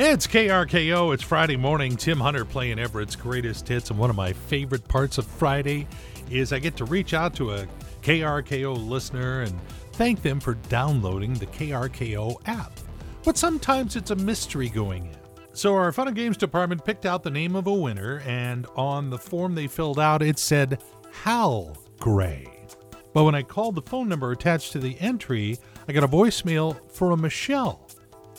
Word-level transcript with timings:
It's 0.00 0.28
KRKO. 0.28 1.12
It's 1.12 1.24
Friday 1.24 1.56
morning. 1.56 1.96
Tim 1.96 2.20
Hunter 2.20 2.44
playing 2.44 2.78
Everett's 2.78 3.16
greatest 3.16 3.66
hits. 3.66 3.90
And 3.90 3.98
one 3.98 4.10
of 4.10 4.14
my 4.14 4.32
favorite 4.32 4.86
parts 4.86 5.18
of 5.18 5.26
Friday 5.26 5.88
is 6.30 6.52
I 6.52 6.60
get 6.60 6.76
to 6.76 6.84
reach 6.84 7.14
out 7.14 7.34
to 7.34 7.50
a 7.54 7.66
KRKO 8.02 8.88
listener 8.88 9.40
and 9.40 9.60
thank 9.94 10.22
them 10.22 10.38
for 10.38 10.54
downloading 10.54 11.34
the 11.34 11.46
KRKO 11.46 12.36
app. 12.46 12.78
But 13.24 13.36
sometimes 13.36 13.96
it's 13.96 14.12
a 14.12 14.14
mystery 14.14 14.68
going 14.68 15.06
in. 15.06 15.16
So 15.52 15.74
our 15.74 15.90
Fun 15.90 16.06
and 16.06 16.16
Games 16.16 16.36
department 16.36 16.84
picked 16.84 17.04
out 17.04 17.24
the 17.24 17.30
name 17.30 17.56
of 17.56 17.66
a 17.66 17.74
winner, 17.74 18.22
and 18.24 18.68
on 18.76 19.10
the 19.10 19.18
form 19.18 19.56
they 19.56 19.66
filled 19.66 19.98
out, 19.98 20.22
it 20.22 20.38
said 20.38 20.80
Hal 21.10 21.76
Gray. 21.98 22.46
But 23.12 23.24
when 23.24 23.34
I 23.34 23.42
called 23.42 23.74
the 23.74 23.82
phone 23.82 24.08
number 24.08 24.30
attached 24.30 24.70
to 24.72 24.78
the 24.78 24.96
entry, 25.00 25.58
I 25.88 25.92
got 25.92 26.04
a 26.04 26.08
voicemail 26.08 26.78
for 26.88 27.10
a 27.10 27.16
Michelle. 27.16 27.90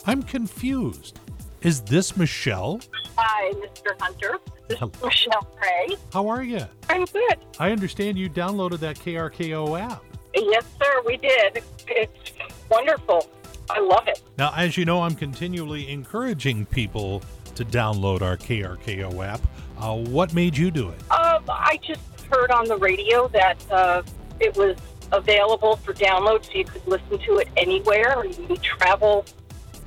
I'm 0.06 0.22
confused. 0.22 1.20
Is 1.62 1.82
this 1.82 2.16
Michelle? 2.16 2.80
Hi, 3.18 3.52
Mr. 3.52 4.00
Hunter. 4.00 4.38
This 4.68 4.78
Hello. 4.78 4.90
is 4.96 5.02
Michelle 5.02 5.46
Gray. 5.58 5.96
How 6.12 6.26
are 6.28 6.42
you? 6.42 6.64
I'm 6.88 7.04
good. 7.04 7.36
I 7.58 7.70
understand 7.70 8.16
you 8.18 8.30
downloaded 8.30 8.78
that 8.78 8.96
KRKO 8.96 9.78
app. 9.78 10.02
Yes, 10.34 10.64
sir, 10.80 11.02
we 11.04 11.16
did. 11.18 11.62
It's 11.86 12.32
wonderful. 12.70 13.28
I 13.68 13.80
love 13.80 14.08
it. 14.08 14.22
Now, 14.38 14.52
as 14.56 14.76
you 14.78 14.84
know, 14.86 15.02
I'm 15.02 15.14
continually 15.14 15.90
encouraging 15.90 16.64
people 16.66 17.22
to 17.56 17.64
download 17.64 18.22
our 18.22 18.36
KRKO 18.38 19.24
app. 19.26 19.40
Uh, 19.76 19.96
what 19.96 20.32
made 20.32 20.56
you 20.56 20.70
do 20.70 20.88
it? 20.88 21.00
Um, 21.10 21.44
I 21.48 21.78
just 21.82 22.00
heard 22.30 22.50
on 22.50 22.66
the 22.66 22.76
radio 22.78 23.28
that 23.28 23.70
uh, 23.70 24.02
it 24.38 24.56
was 24.56 24.78
available 25.12 25.76
for 25.76 25.92
download, 25.92 26.44
so 26.46 26.52
you 26.54 26.64
could 26.64 26.86
listen 26.86 27.18
to 27.18 27.36
it 27.38 27.48
anywhere. 27.56 28.22
And 28.22 28.48
we 28.48 28.56
travel, 28.58 29.26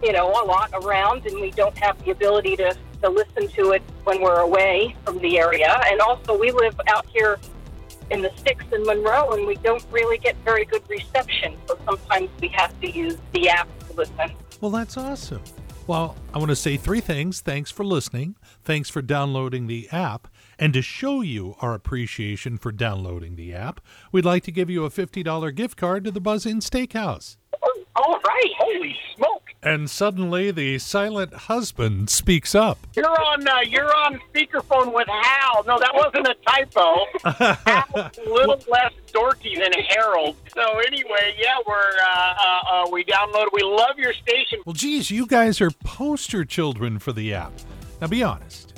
you 0.03 0.12
know, 0.12 0.30
a 0.30 0.45
lot 0.45 0.71
around, 0.73 1.25
and 1.25 1.39
we 1.39 1.52
don't 1.52 1.77
have 1.77 2.03
the 2.03 2.12
ability 2.12 2.57
to, 2.57 2.75
to 3.02 3.09
listen 3.09 3.48
to 3.48 3.71
it 3.71 3.81
when 4.03 4.21
we're 4.21 4.39
away 4.39 4.95
from 5.05 5.20
the 5.20 5.40
area. 5.40 5.79
And 5.85 6.01
also, 6.01 6.37
we 6.37 6.51
live 6.51 6.79
out 6.87 7.05
here 7.07 7.40
in 8.12 8.21
the 8.21 8.32
sticks 8.35 8.65
in 8.71 8.84
Monroe, 8.84 9.32
and 9.32 9.48
we 9.48 9.55
don't 9.55 9.84
really 9.91 10.18
get 10.18 10.35
very 10.43 10.65
good 10.65 10.84
reception. 10.90 11.55
So 11.68 11.79
sometimes 11.85 12.29
we 12.41 12.49
have 12.49 12.79
to 12.82 12.90
use 12.90 13.18
the 13.32 13.49
app 13.49 13.68
to 13.87 13.93
listen. 13.93 14.32
Well, 14.62 14.71
that's 14.71 14.98
awesome. 14.98 15.41
Well, 15.85 16.15
I 16.34 16.38
want 16.38 16.49
to 16.49 16.55
say 16.55 16.77
three 16.77 17.01
things. 17.01 17.41
Thanks 17.41 17.70
for 17.70 17.84
listening. 17.84 18.35
Thanks 18.63 18.90
for 18.90 19.01
downloading 19.01 19.67
the 19.67 19.90
app. 19.91 20.29
And 20.57 20.73
to 20.73 20.82
show 20.82 21.21
you 21.21 21.55
our 21.60 21.73
appreciation 21.73 22.57
for 22.57 22.71
downloading 22.71 23.35
the 23.35 23.54
app, 23.54 23.82
we'd 24.12 24.23
like 24.23 24.43
to 24.43 24.51
give 24.51 24.70
you 24.70 24.85
a 24.85 24.90
$50 24.90 25.54
gift 25.54 25.76
card 25.77 26.05
to 26.05 26.12
the 26.12 26.21
Buzz 26.21 26.45
Inn 26.45 26.60
Steakhouse. 26.60 27.35
Oh, 27.62 27.84
all 27.98 28.20
right. 28.26 28.51
Holy 28.57 28.95
smoke! 29.15 29.43
And 29.64 29.90
suddenly 29.90 30.52
the 30.52 30.78
silent 30.78 31.34
husband 31.34 32.10
speaks 32.10 32.54
up. 32.54 32.80
You're 32.96 33.08
on 33.08 33.48
uh, 33.48 33.60
you're 33.66 33.96
on 33.96 34.20
speakerphone 34.34 34.94
with 34.94 35.08
Hal. 35.08 35.64
No, 35.66 35.80
that 35.80 35.94
wasn't 35.94 36.28
a 36.28 36.36
typo. 36.46 37.06
Hal's 37.66 38.18
a 38.18 38.30
little 38.30 38.62
less 38.70 38.91
dorky 39.14 39.58
than 39.58 39.72
Harold. 39.90 40.36
So 40.54 40.80
anyway, 40.80 41.36
yeah, 41.40 41.56
we're 41.66 41.76
uh, 41.76 42.34
uh, 42.34 42.86
uh, 42.86 42.90
we 42.91 43.06
downloaded. 43.06 43.48
We 43.54 43.64
love 43.64 43.98
your 43.98 44.14
station. 44.14 44.60
Well, 44.66 44.74
geez, 44.74 45.10
you 45.10 45.26
guys 45.26 45.62
are 45.62 45.72
poster 45.72 46.44
children 46.44 47.00
for 47.00 47.14
the 47.14 47.34
app. 47.34 47.54
Now, 48.02 48.08
be 48.08 48.22
honest. 48.22 48.74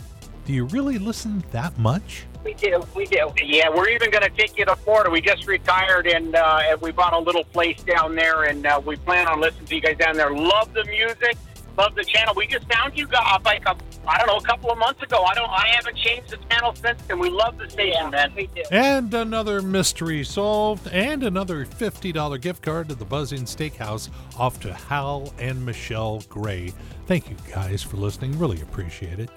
Do 0.46 0.54
you 0.54 0.66
really 0.66 1.00
listen 1.00 1.44
that 1.52 1.76
much? 1.80 2.28
We 2.46 2.54
do. 2.54 2.84
We 2.96 3.06
do. 3.06 3.32
Yeah, 3.44 3.70
we're 3.70 3.90
even 3.90 4.12
going 4.12 4.24
to 4.24 4.30
take 4.30 4.56
you 4.56 4.66
to 4.66 4.76
Florida. 4.76 5.10
We 5.10 5.20
just 5.20 5.48
retired 5.48 6.06
and 6.06 6.36
uh, 6.36 6.60
and 6.62 6.80
we 6.80 6.92
bought 6.92 7.14
a 7.14 7.20
little 7.20 7.44
place 7.44 7.82
down 7.82 8.14
there, 8.14 8.44
and 8.44 8.68
uh, 8.68 8.80
we 8.86 8.98
plan 8.98 9.28
on 9.28 9.42
listening 9.42 9.66
to 9.66 9.76
you 9.76 9.82
guys 9.82 9.98
down 9.98 10.16
there. 10.16 10.32
Love 10.32 10.72
the 10.76 10.86
music. 10.86 11.38
Love 11.76 11.96
the 11.96 12.04
channel. 12.06 12.36
We 12.36 12.46
just 12.46 12.72
found 12.72 12.98
you 12.98 13.08
guys 13.08 13.42
like 13.44 13.66
a, 13.66 13.76
I 14.08 14.20
don't 14.20 14.28
know 14.28 14.38
a 14.38 14.42
couple 14.44 14.72
of 14.72 14.78
months 14.78 15.02
ago. 15.02 15.24
I 15.24 15.34
don't. 15.34 15.50
I 15.50 15.70
haven't 15.70 15.98
changed 15.98 16.30
the 16.30 16.38
channel 16.50 16.76
since, 16.76 17.02
and 17.10 17.20
we 17.20 17.32
love 17.32 17.58
the 17.58 17.68
station, 17.68 18.12
man. 18.12 18.32
We 18.36 18.46
do. 18.46 18.62
And 18.70 19.12
another 19.12 19.64
mystery 19.64 20.24
solved, 20.24 20.88
and 20.90 21.24
another 21.24 21.66
$50 21.66 22.40
gift 22.40 22.62
card 22.62 22.90
to 22.90 22.96
the 22.96 23.06
Buzz 23.06 23.34
Inn 23.34 23.46
Steakhouse 23.46 24.10
off 24.38 24.60
to 24.62 24.72
Hal 24.72 25.34
and 25.40 25.66
Michelle 25.66 26.22
Gray. 26.30 26.74
Thank 27.08 27.28
you 27.32 27.38
guys 27.52 27.82
for 27.82 27.98
listening. 27.98 28.38
Really 28.38 28.62
appreciate 28.62 29.20
it. 29.20 29.32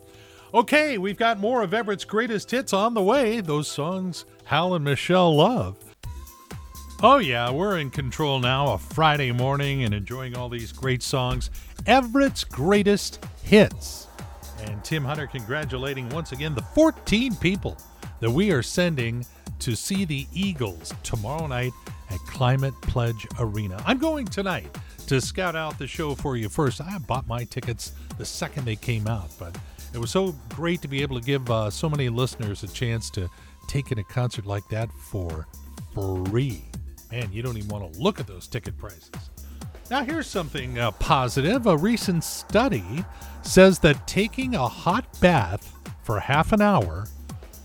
Okay, 0.55 0.97
we've 0.97 1.19
got 1.19 1.39
more 1.39 1.63
of 1.63 1.75
Everett's 1.75 2.07
greatest 2.07 2.51
hits 2.51 2.73
on 2.73 2.95
the 2.95 3.03
way. 3.03 3.43
Those 3.43 3.69
songs 3.69 4.25
Hal 4.45 4.75
and 4.75 4.85
Michelle 4.85 5.37
love. 5.37 5.77
Oh, 7.03 7.19
yeah, 7.19 7.51
we're 7.51 7.79
in 7.79 7.91
control 7.91 8.41
now 8.41 8.73
a 8.73 8.79
Friday 8.79 9.31
morning 9.31 9.85
and 9.85 9.93
enjoying 9.93 10.35
all 10.35 10.49
these 10.49 10.73
great 10.73 11.03
songs. 11.03 11.51
Everett's 11.87 12.45
greatest 12.45 13.23
hits. 13.43 14.07
And 14.65 14.83
Tim 14.83 15.05
Hunter 15.05 15.27
congratulating 15.27 16.09
once 16.09 16.33
again 16.33 16.55
the 16.55 16.63
14 16.63 17.37
people 17.37 17.77
that 18.21 18.31
we 18.31 18.51
are 18.51 18.63
sending 18.63 19.27
to 19.59 19.77
see 19.77 20.07
the 20.07 20.27
Eagles 20.33 20.95
tomorrow 21.03 21.47
night 21.47 21.73
at 22.11 22.19
Climate 22.21 22.75
Pledge 22.83 23.27
Arena. 23.39 23.83
I'm 23.87 23.99
going 23.99 24.27
tonight 24.27 24.75
to 25.09 25.21
scout 25.21 25.57
out 25.57 25.79
the 25.79 25.87
show 25.87 26.15
for 26.15 26.39
you 26.39 26.49
first. 26.49 26.81
I 26.81 26.97
bought 26.99 27.27
my 27.27 27.45
tickets 27.45 27.93
the 28.17 28.25
second 28.25 28.65
they 28.65 28.77
came 28.77 29.07
out, 29.07 29.31
but 29.39 29.55
it 29.93 29.99
was 29.99 30.11
so 30.11 30.35
great 30.51 30.83
to 30.83 30.89
be 30.89 31.03
able 31.03 31.19
to 31.19 31.25
give 31.25 31.51
uh, 31.51 31.71
so 31.71 31.89
many 31.89 32.09
listeners 32.09 32.63
a 32.63 32.69
chance 32.69 33.11
to 33.11 33.29
take 33.69 33.93
in 33.93 33.99
a 33.99 34.05
concert 34.05 34.47
like 34.47 34.67
that 34.71 34.91
for 34.93 35.47
free. 35.95 36.65
Man, 37.11 37.33
you 37.33 37.43
don't 37.43 37.57
even 37.57 37.69
want 37.69 37.93
to 37.93 38.01
look 38.01 38.21
at 38.21 38.27
those 38.27 38.47
ticket 38.47 38.77
prices. 38.77 39.31
Now, 39.91 40.05
here's 40.05 40.27
something 40.27 40.79
uh, 40.79 40.91
positive. 40.93 41.67
A 41.67 41.77
recent 41.77 42.23
study 42.23 43.05
says 43.43 43.79
that 43.79 44.07
taking 44.07 44.55
a 44.55 44.69
hot 44.69 45.07
bath 45.21 45.75
for 46.03 46.21
half 46.21 46.53
an 46.53 46.61
hour 46.61 47.07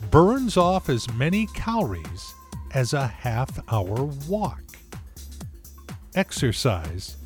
burns 0.09 0.55
off 0.55 0.89
as 0.89 1.11
many 1.13 1.47
calories 1.47 2.33
as 2.73 2.93
a 2.93 3.07
half 3.07 3.59
hour 3.71 4.05
walk. 4.27 4.61
Exercise 6.15 7.17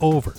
over. 0.00 0.34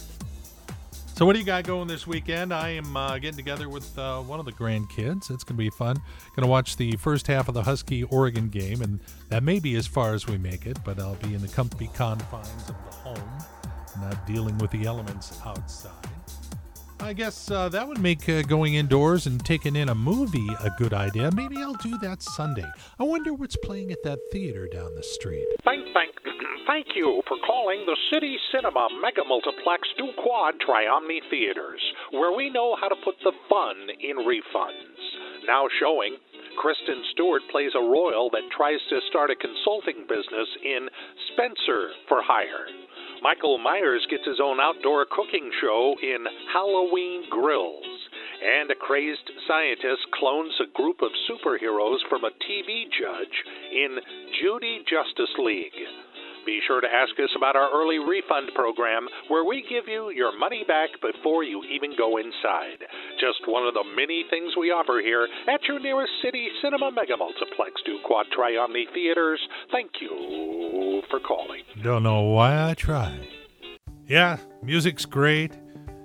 So, 1.16 1.26
what 1.26 1.32
do 1.32 1.40
you 1.40 1.46
got 1.46 1.64
going 1.64 1.88
this 1.88 2.06
weekend? 2.06 2.54
I 2.54 2.72
am 2.72 2.98
uh, 2.98 3.18
getting 3.20 3.38
together 3.38 3.70
with 3.70 3.98
uh, 3.98 4.20
one 4.20 4.42
of 4.42 4.46
the 4.46 4.52
grandkids. 4.52 5.32
It's 5.32 5.46
going 5.46 5.56
to 5.56 5.64
be 5.64 5.70
fun. 5.70 5.96
Going 6.36 6.44
to 6.44 6.48
watch 6.48 6.76
the 6.76 6.98
first 6.98 7.28
half 7.28 7.48
of 7.48 7.54
the 7.54 7.64
Husky 7.64 8.04
Oregon 8.04 8.50
game, 8.50 8.82
and 8.82 9.00
that 9.30 9.42
may 9.42 9.60
be 9.60 9.76
as 9.76 9.88
far 9.88 10.14
as 10.14 10.28
we 10.28 10.38
make 10.38 10.66
it, 10.66 10.78
but 10.84 11.00
I'll 11.00 11.16
be 11.16 11.34
in 11.34 11.42
the 11.42 11.48
comfy 11.48 11.90
confines 11.94 12.68
of 12.68 12.76
the 12.84 12.98
home, 12.98 13.46
not 14.02 14.28
dealing 14.28 14.58
with 14.58 14.72
the 14.72 14.84
elements 14.84 15.40
outside. 15.46 15.94
I 17.06 17.14
guess 17.14 17.52
uh, 17.52 17.70
that 17.70 17.88
would 17.88 18.02
make 18.02 18.28
uh, 18.28 18.42
going 18.42 18.74
indoors 18.74 19.28
and 19.28 19.38
taking 19.46 19.76
in 19.76 19.90
a 19.90 19.94
movie 19.94 20.50
a 20.64 20.72
good 20.72 20.92
idea. 20.92 21.30
Maybe 21.36 21.58
I'll 21.58 21.78
do 21.78 22.00
that 22.00 22.24
Sunday. 22.24 22.66
I 22.98 23.04
wonder 23.04 23.32
what's 23.32 23.56
playing 23.58 23.92
at 23.92 24.02
that 24.02 24.18
theater 24.32 24.68
down 24.68 24.96
the 24.96 25.04
street. 25.04 25.46
Thank, 25.64 25.86
thank, 25.94 26.18
thank 26.68 26.88
you 26.96 27.22
for 27.28 27.38
calling 27.46 27.86
the 27.86 27.96
City 28.12 28.38
Cinema 28.52 28.88
Mega 29.04 29.22
Multiplex 29.22 29.88
Du 30.00 30.10
Quad 30.18 30.56
Triomni 30.68 31.22
Theaters, 31.30 31.82
where 32.10 32.36
we 32.36 32.50
know 32.50 32.76
how 32.82 32.88
to 32.88 32.96
put 33.06 33.14
the 33.24 33.34
fun 33.48 33.78
in 34.02 34.18
refunds. 34.26 35.46
Now 35.46 35.68
showing, 35.80 36.18
Kristen 36.58 37.06
Stewart 37.14 37.44
plays 37.52 37.78
a 37.78 37.86
royal 37.86 38.32
that 38.32 38.50
tries 38.58 38.82
to 38.90 38.98
start 39.10 39.30
a 39.30 39.36
consulting 39.36 40.10
business 40.10 40.50
in 40.66 40.90
Spencer 41.30 41.94
for 42.10 42.26
Hire. 42.26 42.66
Michael 43.26 43.58
Myers 43.58 44.06
gets 44.12 44.22
his 44.22 44.38
own 44.38 44.62
outdoor 44.62 45.10
cooking 45.10 45.50
show 45.60 45.96
in 45.98 46.30
Halloween 46.54 47.26
Grills. 47.28 47.82
And 48.38 48.70
a 48.70 48.76
crazed 48.78 49.26
scientist 49.50 50.06
clones 50.14 50.54
a 50.62 50.70
group 50.78 51.02
of 51.02 51.10
superheroes 51.26 52.06
from 52.08 52.22
a 52.22 52.30
TV 52.46 52.86
judge 52.86 53.34
in 53.74 53.98
Judy 54.38 54.86
Justice 54.86 55.34
League. 55.42 55.74
Be 56.46 56.62
sure 56.68 56.82
to 56.82 56.88
ask 56.88 57.18
us 57.18 57.34
about 57.36 57.56
our 57.56 57.74
early 57.74 57.98
refund 57.98 58.54
program, 58.54 59.10
where 59.30 59.44
we 59.44 59.66
give 59.66 59.90
you 59.90 60.14
your 60.14 60.38
money 60.38 60.64
back 60.68 60.94
before 61.02 61.44
you 61.44 61.66
even 61.66 61.98
go 61.98 62.18
inside. 62.18 62.86
Just 63.18 63.42
one 63.50 63.66
of 63.66 63.74
the 63.74 63.90
many 63.98 64.26
things 64.30 64.54
we 64.54 64.70
offer 64.70 65.02
here 65.02 65.26
at 65.50 65.66
your 65.66 65.80
nearest 65.80 66.14
city 66.22 66.46
cinema 66.62 66.92
mega 66.94 67.18
multiplex 67.18 67.82
do 67.90 67.98
Quad 68.06 68.28
Triomni 68.38 68.86
Theaters. 68.94 69.42
Thank 69.72 69.90
you 70.00 70.55
for 71.10 71.20
calling. 71.20 71.62
Don't 71.82 72.04
know 72.04 72.22
why 72.22 72.70
I 72.70 72.74
tried. 72.74 73.28
Yeah, 74.08 74.38
music's 74.64 75.06
great. 75.06 75.52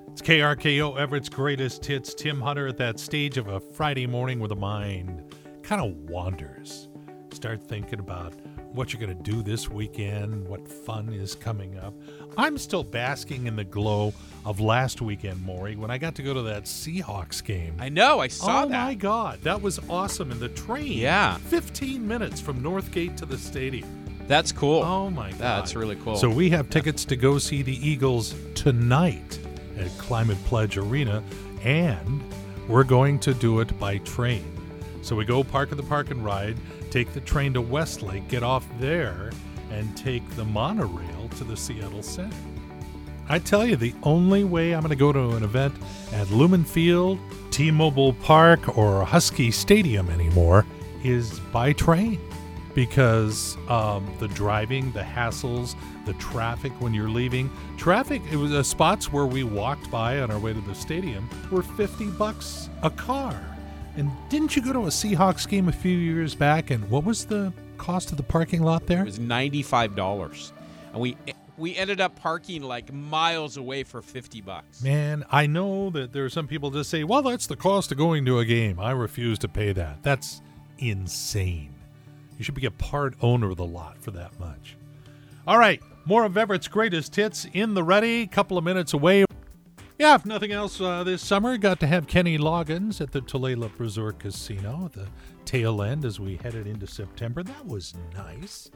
It's 0.09 0.23
KRKO 0.23 0.99
Everett's 0.99 1.29
greatest 1.29 1.85
hits. 1.85 2.15
Tim 2.15 2.41
Hunter 2.41 2.67
at 2.67 2.77
that 2.79 2.99
stage 2.99 3.37
of 3.39 3.49
a 3.49 3.61
Friday 3.61 4.07
morning 4.07 4.39
where 4.41 4.49
the 4.49 4.57
mind 4.57 5.35
kind 5.63 5.81
of 5.83 5.97
wanders. 6.11 6.89
Start 7.33 7.63
thinking 7.63 8.01
about 8.01 8.35
what 8.73 8.93
you're 8.93 9.01
going 9.05 9.17
to 9.17 9.31
do 9.31 9.43
this 9.43 9.69
weekend, 9.69 10.47
what 10.47 10.67
fun 10.69 11.13
is 11.13 11.35
coming 11.35 11.79
up. 11.79 11.95
I'm 12.37 12.57
still 12.59 12.85
basking 12.85 13.47
in 13.47 13.57
the 13.57 13.65
glow 13.65 14.13
of 14.45 14.61
last 14.61 15.01
weekend, 15.01 15.43
Maury, 15.43 15.77
when 15.77 15.91
I 15.91 15.99
got 15.99 16.15
to 16.17 16.23
go 16.23 16.35
to 16.35 16.43
that 16.43 16.65
Seahawks 16.65 17.43
game. 17.45 17.75
I 17.79 17.89
know. 17.89 18.21
I 18.21 18.29
saw 18.29 18.65
oh 18.65 18.69
that. 18.69 18.83
Oh 18.83 18.87
my 18.87 18.95
God, 18.95 19.41
that 19.43 19.61
was 19.61 19.81
awesome. 19.89 20.31
And 20.31 20.41
the 20.41 20.49
train, 20.51 20.93
Yeah. 20.93 21.37
15 21.39 22.07
minutes 22.07 22.41
from 22.41 22.61
Northgate 22.63 23.17
to 23.19 23.27
the 23.27 23.39
stadium. 23.39 24.00
That's 24.31 24.53
cool. 24.53 24.85
Oh 24.85 25.11
my 25.11 25.31
God. 25.33 25.41
That's 25.41 25.75
really 25.75 25.97
cool. 25.97 26.15
So 26.15 26.31
we 26.31 26.51
have 26.51 26.71
tickets 26.71 27.05
to 27.07 27.17
go 27.17 27.39
see 27.39 27.63
the 27.63 27.75
Eagles 27.85 28.37
tonight 28.55 29.41
at 29.77 29.89
Climate 29.99 30.39
Pledge 30.45 30.77
Arena. 30.77 31.25
and 31.65 32.23
we're 32.69 32.85
going 32.85 33.19
to 33.19 33.35
do 33.35 33.59
it 33.59 33.77
by 33.81 33.99
train. 33.99 34.45
So 35.03 35.17
we 35.17 35.25
go 35.25 35.43
park 35.43 35.73
at 35.73 35.77
the 35.77 35.83
park 35.83 36.13
and 36.13 36.25
ride, 36.25 36.57
take 36.93 37.13
the 37.13 37.21
train 37.23 37.53
to 37.55 37.61
Westlake, 37.61 38.29
get 38.29 38.45
off 38.45 38.65
there, 38.79 39.33
and 39.73 39.97
take 39.97 40.23
the 40.37 40.45
monorail 40.45 41.29
to 41.37 41.43
the 41.43 41.57
Seattle 41.57 42.05
Center. 42.05 42.37
I 43.29 43.41
tell 43.41 43.67
you, 43.67 43.75
the 43.75 43.95
only 44.05 44.45
way 44.45 44.73
I'm 44.73 44.83
going 44.83 44.91
to 44.91 44.97
go 44.97 45.13
to 45.13 45.31
an 45.31 45.43
event 45.43 45.75
at 46.13 46.31
Lumen 46.31 46.63
Field, 46.63 47.19
T 47.51 47.73
Mobile 47.73 48.13
Park, 48.13 48.79
or 48.79 49.05
Husky 49.05 49.51
Stadium 49.51 50.09
anymore 50.09 50.65
is 51.03 51.41
by 51.53 51.73
train 51.73 52.21
because 52.75 53.57
um, 53.69 54.13
the 54.19 54.29
driving, 54.29 54.93
the 54.93 55.03
hassles, 55.03 55.75
the 56.07 56.15
traffic 56.15 56.73
when 56.81 56.95
you're 56.95 57.09
leaving. 57.09 57.51
Traffic, 57.77 58.23
it 58.31 58.37
was 58.37 58.53
uh, 58.53 58.63
spots 58.63 59.13
where 59.13 59.27
we 59.27 59.45
walked 59.45 59.91
by 59.91 60.21
on 60.21 60.31
our 60.31 60.39
way 60.39 60.53
to 60.53 60.61
the 60.61 60.75
stadium 60.75 61.29
were 61.51 61.63
50 61.63 62.07
bucks 62.13 62.71
a 62.83 62.91
car. 62.91 63.39
And 63.97 64.11
didn't 64.29 64.57
you 64.57 64.63
go 64.63 64.73
to 64.73 64.81
a 64.81 64.87
Seahawks 64.87 65.49
game 65.49 65.69
a 65.69 65.73
few 65.73 65.97
years 65.97 66.35
back? 66.35 66.71
And 66.71 66.89
what 66.91 67.05
was 67.05 67.27
the 67.27 67.53
cost 67.77 68.11
of 68.11 68.17
the 68.17 68.23
parking 68.23 68.63
lot 68.63 68.87
there? 68.87 69.01
It 69.01 69.07
was 69.07 69.19
ninety-five 69.19 69.97
dollars, 69.97 70.53
and 70.93 71.01
we 71.01 71.17
we 71.59 71.77
ended 71.77 72.01
up 72.01 72.15
parking 72.17 72.63
like 72.63 72.93
miles 72.93 73.57
away 73.57 73.83
for 73.83 74.01
fifty 74.01 74.41
bucks. 74.41 74.83
Man, 74.83 75.25
I 75.31 75.47
know 75.47 75.91
that 75.91 76.13
there 76.13 76.25
are 76.25 76.31
some 76.31 76.47
people 76.47 76.71
just 76.71 76.89
say, 76.89 77.03
"Well, 77.05 77.23
that's 77.23 77.47
the 77.47 77.57
cost 77.57 77.91
of 77.91 77.99
going 77.99 78.25
to 78.27 78.39
a 78.39 78.45
game." 78.45 78.79
I 78.79 78.93
refuse 78.93 79.39
to 79.41 79.49
pay 79.49 79.73
that. 79.73 80.03
That's 80.03 80.41
insane. 80.79 81.75
You 82.41 82.45
should 82.45 82.55
be 82.55 82.65
a 82.65 82.71
part 82.71 83.17
owner 83.21 83.51
of 83.51 83.59
the 83.59 83.67
lot 83.67 83.99
for 83.99 84.13
that 84.13 84.41
much. 84.41 84.75
All 85.47 85.59
right, 85.59 85.83
more 86.07 86.25
of 86.25 86.39
Everett's 86.39 86.69
greatest 86.69 87.15
hits 87.15 87.47
in 87.53 87.75
the 87.75 87.85
ready. 87.85 88.27
Couple 88.27 88.57
of 88.57 88.65
minutes 88.65 88.95
away. 88.95 89.27
Yeah, 89.99 90.15
if 90.15 90.25
nothing 90.25 90.51
else 90.51 90.81
uh, 90.81 91.05
this 91.05 91.21
summer, 91.21 91.59
got 91.59 91.81
to 91.81 91.87
have 91.87 92.07
Kenny 92.07 92.39
Loggins 92.39 93.03
at 93.03 93.13
the 93.13 93.21
Tulalip 93.21 93.79
Resort 93.79 94.21
Casino 94.21 94.87
at 94.87 94.95
the 94.95 95.07
tail 95.45 95.83
end 95.83 96.07
as 96.07 96.19
we 96.19 96.37
headed 96.37 96.67
into 96.67 96.87
September. 96.87 97.43
That 97.43 97.67
was 97.67 97.93
nice. 98.15 98.71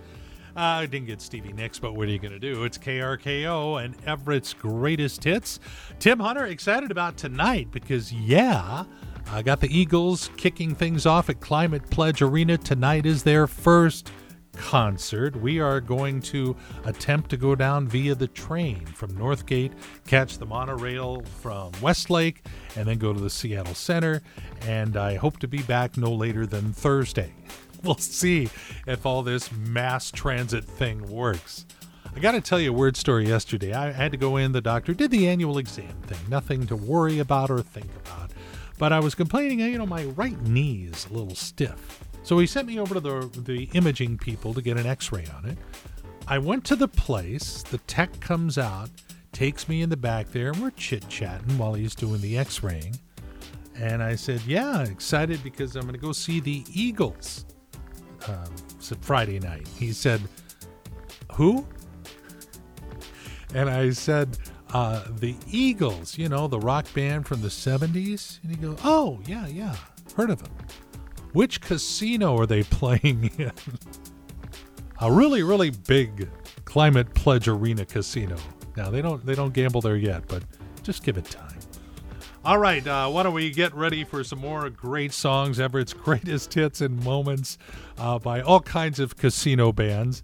Uh, 0.54 0.60
I 0.60 0.86
didn't 0.86 1.06
get 1.06 1.22
Stevie 1.22 1.54
Nicks, 1.54 1.78
but 1.78 1.94
what 1.94 2.06
are 2.06 2.10
you 2.10 2.18
going 2.18 2.32
to 2.32 2.38
do? 2.38 2.64
It's 2.64 2.76
KRKO 2.76 3.82
and 3.82 3.96
Everett's 4.04 4.52
greatest 4.52 5.24
hits. 5.24 5.58
Tim 5.98 6.20
Hunter 6.20 6.44
excited 6.44 6.90
about 6.90 7.16
tonight 7.16 7.68
because, 7.70 8.12
yeah, 8.12 8.84
I 9.30 9.42
got 9.42 9.60
the 9.60 9.76
Eagles 9.76 10.30
kicking 10.36 10.74
things 10.74 11.06
off 11.06 11.28
at 11.28 11.40
Climate 11.40 11.90
Pledge 11.90 12.22
Arena. 12.22 12.56
Tonight 12.56 13.06
is 13.06 13.22
their 13.22 13.46
first 13.46 14.10
concert. 14.52 15.34
We 15.36 15.60
are 15.60 15.80
going 15.80 16.20
to 16.22 16.56
attempt 16.84 17.30
to 17.30 17.36
go 17.36 17.54
down 17.54 17.88
via 17.88 18.14
the 18.14 18.28
train 18.28 18.84
from 18.86 19.12
Northgate, 19.12 19.72
catch 20.06 20.38
the 20.38 20.46
monorail 20.46 21.22
from 21.40 21.72
Westlake, 21.80 22.46
and 22.76 22.86
then 22.86 22.98
go 22.98 23.12
to 23.12 23.20
the 23.20 23.30
Seattle 23.30 23.74
Center. 23.74 24.22
And 24.62 24.96
I 24.96 25.16
hope 25.16 25.38
to 25.40 25.48
be 25.48 25.62
back 25.62 25.96
no 25.96 26.12
later 26.12 26.46
than 26.46 26.72
Thursday. 26.72 27.32
We'll 27.82 27.98
see 27.98 28.48
if 28.86 29.04
all 29.04 29.22
this 29.22 29.52
mass 29.52 30.10
transit 30.10 30.64
thing 30.64 31.06
works. 31.06 31.66
I 32.16 32.18
got 32.18 32.32
to 32.32 32.40
tell 32.40 32.58
you 32.58 32.70
a 32.70 32.72
weird 32.72 32.96
story 32.96 33.28
yesterday. 33.28 33.74
I 33.74 33.92
had 33.92 34.10
to 34.12 34.16
go 34.16 34.38
in, 34.38 34.52
the 34.52 34.62
doctor 34.62 34.94
did 34.94 35.10
the 35.10 35.28
annual 35.28 35.58
exam 35.58 35.92
thing, 36.06 36.18
nothing 36.30 36.66
to 36.68 36.76
worry 36.76 37.18
about 37.18 37.50
or 37.50 37.60
think 37.60 37.90
about. 38.06 38.23
But 38.78 38.92
I 38.92 39.00
was 39.00 39.14
complaining, 39.14 39.60
you 39.60 39.78
know, 39.78 39.86
my 39.86 40.04
right 40.04 40.40
knee 40.42 40.88
is 40.90 41.06
a 41.06 41.12
little 41.12 41.34
stiff. 41.34 42.04
So 42.22 42.38
he 42.38 42.46
sent 42.46 42.66
me 42.66 42.80
over 42.80 42.94
to 42.94 43.00
the, 43.00 43.30
the 43.42 43.68
imaging 43.74 44.18
people 44.18 44.54
to 44.54 44.62
get 44.62 44.78
an 44.78 44.86
x 44.86 45.12
ray 45.12 45.26
on 45.36 45.44
it. 45.46 45.58
I 46.26 46.38
went 46.38 46.64
to 46.66 46.76
the 46.76 46.88
place, 46.88 47.62
the 47.62 47.78
tech 47.78 48.18
comes 48.20 48.56
out, 48.56 48.88
takes 49.32 49.68
me 49.68 49.82
in 49.82 49.90
the 49.90 49.96
back 49.96 50.30
there, 50.30 50.48
and 50.48 50.56
we're 50.62 50.70
chit 50.70 51.06
chatting 51.08 51.58
while 51.58 51.74
he's 51.74 51.94
doing 51.94 52.20
the 52.20 52.38
x 52.38 52.62
raying. 52.62 52.96
And 53.76 54.02
I 54.02 54.14
said, 54.14 54.40
Yeah, 54.46 54.82
excited 54.82 55.42
because 55.44 55.76
I'm 55.76 55.82
going 55.82 55.94
to 55.94 56.00
go 56.00 56.12
see 56.12 56.40
the 56.40 56.64
Eagles 56.72 57.44
um, 58.26 58.50
Friday 59.00 59.38
night. 59.38 59.68
He 59.78 59.92
said, 59.92 60.20
Who? 61.32 61.66
And 63.54 63.68
I 63.68 63.90
said, 63.90 64.38
uh, 64.74 65.04
The 65.18 65.34
Eagles, 65.48 66.18
you 66.18 66.28
know, 66.28 66.46
the 66.48 66.58
rock 66.58 66.92
band 66.92 67.26
from 67.26 67.40
the 67.40 67.48
70s. 67.48 68.40
And 68.42 68.50
he 68.50 68.56
goes, 68.56 68.78
Oh, 68.84 69.20
yeah, 69.26 69.46
yeah, 69.46 69.76
heard 70.16 70.30
of 70.30 70.42
them. 70.42 70.52
Which 71.32 71.60
casino 71.60 72.38
are 72.38 72.46
they 72.46 72.62
playing 72.64 73.30
in? 73.38 73.52
A 75.00 75.10
really, 75.10 75.42
really 75.42 75.70
big 75.70 76.28
Climate 76.64 77.12
Pledge 77.14 77.48
Arena 77.48 77.84
casino. 77.84 78.36
Now 78.76 78.90
they 78.90 79.02
don't 79.02 79.24
they 79.24 79.34
don't 79.34 79.52
gamble 79.52 79.80
there 79.80 79.96
yet, 79.96 80.26
but 80.28 80.42
just 80.82 81.02
give 81.02 81.16
it 81.16 81.24
time. 81.26 81.58
All 82.44 82.58
right, 82.58 82.86
uh, 82.86 83.08
why 83.08 83.22
don't 83.22 83.32
we 83.32 83.50
get 83.50 83.74
ready 83.74 84.04
for 84.04 84.22
some 84.22 84.38
more 84.38 84.68
great 84.68 85.12
songs, 85.12 85.58
Everett's 85.58 85.94
greatest 85.94 86.52
hits 86.52 86.80
and 86.80 87.02
moments 87.02 87.56
uh, 87.96 88.18
by 88.18 88.42
all 88.42 88.60
kinds 88.60 89.00
of 89.00 89.16
casino 89.16 89.72
bands. 89.72 90.22